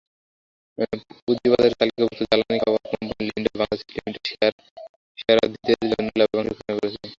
[1.19, 4.25] পুঁজিবাজারে তালিকাভুক্ত জ্বালানি খাতের কোম্পানি লিন্ডে বাংলাদেশ লিমিটেড
[5.17, 6.99] শেয়ারধারীদের জন্য লভ্যাংশ ঘোষণা করেছে।